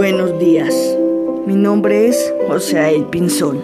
días. 0.00 0.74
Mi 1.46 1.56
nombre 1.56 2.08
es 2.08 2.32
José 2.48 2.96
El 2.96 3.04
Pinzón. 3.04 3.58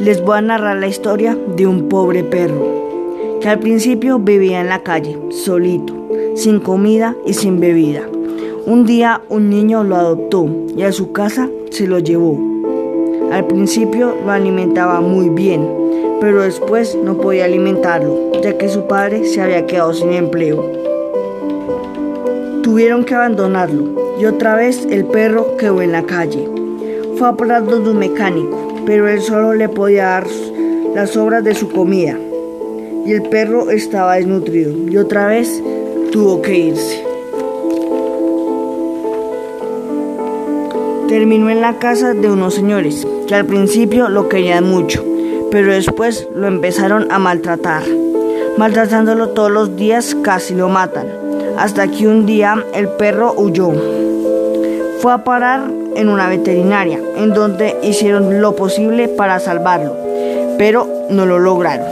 Les 0.00 0.20
voy 0.20 0.38
a 0.38 0.40
narrar 0.40 0.76
la 0.78 0.88
historia 0.88 1.38
de 1.56 1.64
un 1.68 1.88
pobre 1.88 2.24
perro 2.24 3.38
que 3.40 3.48
al 3.48 3.60
principio 3.60 4.18
vivía 4.18 4.60
en 4.60 4.68
la 4.68 4.82
calle, 4.82 5.16
solito, 5.30 5.94
sin 6.34 6.58
comida 6.58 7.14
y 7.24 7.34
sin 7.34 7.60
bebida. 7.60 8.02
Un 8.66 8.84
día 8.84 9.22
un 9.28 9.48
niño 9.48 9.84
lo 9.84 9.94
adoptó 9.94 10.48
y 10.76 10.82
a 10.82 10.90
su 10.90 11.12
casa 11.12 11.48
se 11.70 11.86
lo 11.86 12.00
llevó. 12.00 12.36
Al 13.30 13.46
principio 13.46 14.16
lo 14.24 14.32
alimentaba 14.32 15.00
muy 15.00 15.28
bien, 15.28 15.68
pero 16.20 16.42
después 16.42 16.98
no 17.00 17.16
podía 17.16 17.44
alimentarlo, 17.44 18.32
ya 18.42 18.58
que 18.58 18.68
su 18.68 18.88
padre 18.88 19.24
se 19.24 19.40
había 19.40 19.66
quedado 19.66 19.94
sin 19.94 20.12
empleo. 20.14 20.89
Tuvieron 22.62 23.04
que 23.04 23.14
abandonarlo 23.14 24.18
y 24.20 24.26
otra 24.26 24.54
vez 24.54 24.86
el 24.90 25.06
perro 25.06 25.56
quedó 25.56 25.80
en 25.80 25.92
la 25.92 26.02
calle. 26.02 26.46
Fue 27.16 27.28
a 27.28 27.60
donde 27.60 27.90
un 27.90 27.98
mecánico, 27.98 28.82
pero 28.84 29.08
él 29.08 29.22
solo 29.22 29.54
le 29.54 29.70
podía 29.70 30.04
dar 30.04 30.26
las 30.94 31.10
sobras 31.10 31.42
de 31.42 31.54
su 31.54 31.70
comida. 31.70 32.18
Y 33.06 33.12
el 33.12 33.22
perro 33.22 33.70
estaba 33.70 34.16
desnutrido 34.16 34.72
y 34.90 34.98
otra 34.98 35.28
vez 35.28 35.62
tuvo 36.12 36.42
que 36.42 36.58
irse. 36.58 37.02
Terminó 41.08 41.48
en 41.48 41.62
la 41.62 41.78
casa 41.78 42.12
de 42.12 42.30
unos 42.30 42.54
señores 42.54 43.06
que 43.26 43.34
al 43.34 43.46
principio 43.46 44.10
lo 44.10 44.28
querían 44.28 44.64
mucho, 44.64 45.02
pero 45.50 45.72
después 45.72 46.28
lo 46.34 46.46
empezaron 46.46 47.10
a 47.10 47.18
maltratar. 47.18 47.84
Maltratándolo 48.58 49.30
todos 49.30 49.50
los 49.50 49.76
días 49.76 50.14
casi 50.22 50.54
lo 50.54 50.68
matan 50.68 51.29
hasta 51.60 51.88
que 51.88 52.08
un 52.08 52.24
día 52.24 52.64
el 52.72 52.88
perro 52.88 53.34
huyó. 53.36 53.70
Fue 55.00 55.12
a 55.12 55.24
parar 55.24 55.70
en 55.94 56.08
una 56.08 56.26
veterinaria, 56.26 56.98
en 57.16 57.34
donde 57.34 57.76
hicieron 57.82 58.40
lo 58.40 58.56
posible 58.56 59.08
para 59.08 59.38
salvarlo, 59.40 59.94
pero 60.56 60.88
no 61.10 61.26
lo 61.26 61.38
lograron. 61.38 61.86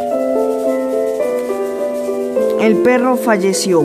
El 2.60 2.78
perro 2.78 3.16
falleció 3.16 3.84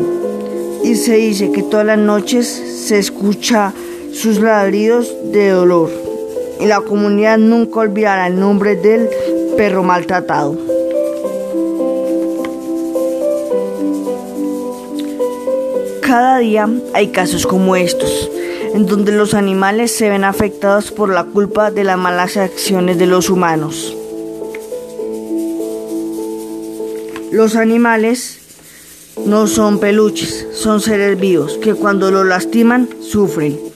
y 0.86 0.96
se 0.96 1.16
dice 1.16 1.52
que 1.52 1.64
todas 1.64 1.86
las 1.86 2.00
noches 2.00 2.48
se 2.48 2.98
escucha 2.98 3.74
sus 4.14 4.40
ladridos 4.40 5.14
de 5.34 5.50
dolor 5.50 5.90
y 6.62 6.66
la 6.66 6.80
comunidad 6.80 7.38
nunca 7.40 7.82
olvidará 7.82 8.28
el 8.28 8.40
nombre 8.40 8.78
del 8.78 9.10
perro 9.58 9.84
maltratado. 9.84 10.56
Cada 16.14 16.38
día 16.38 16.70
hay 16.94 17.08
casos 17.08 17.48
como 17.48 17.76
estos, 17.76 18.30
en 18.76 18.86
donde 18.86 19.12
los 19.12 19.34
animales 19.34 19.92
se 19.96 20.12
ven 20.12 20.24
afectados 20.24 20.92
por 20.92 21.10
la 21.10 21.24
culpa 21.24 21.72
de 21.72 21.84
las 21.84 21.98
malas 21.98 22.38
acciones 22.38 23.00
de 23.00 23.08
los 23.08 23.32
humanos. 23.32 23.98
Los 27.32 27.56
animales 27.56 28.38
no 29.26 29.48
son 29.48 29.80
peluches, 29.80 30.46
son 30.54 30.82
seres 30.82 31.20
vivos 31.20 31.58
que 31.58 31.74
cuando 31.74 32.12
los 32.12 32.28
lastiman 32.28 32.88
sufren 33.02 33.73